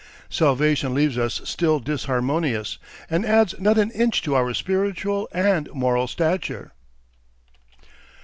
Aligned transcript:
Salvation 0.31 0.95
leaves 0.95 1.15
us 1.15 1.41
still 1.43 1.79
disharmonious, 1.79 2.79
and 3.07 3.23
adds 3.23 3.53
not 3.59 3.77
an 3.77 3.91
inch 3.91 4.23
to 4.23 4.33
our 4.33 4.51
spiritual 4.51 5.27
and 5.31 5.71
moral 5.75 6.07
stature. 6.07 6.71